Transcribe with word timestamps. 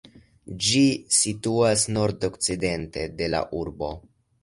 Ĝi 0.67 0.81
situas 1.17 1.85
nordokcidente 1.99 3.09
de 3.23 3.33
la 3.39 3.47
urbo. 3.63 3.97